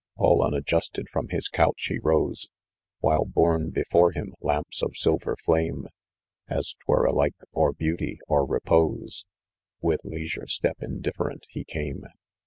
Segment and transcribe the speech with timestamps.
[0.15, 2.49] All unadjusted from his couch he rose:
[3.01, 5.85] While borne before him lamps of silver flame,
[6.47, 9.25] As 'twere alike, or beauty, or repose,
[9.79, 12.05] "With leisure step, indifferent he came.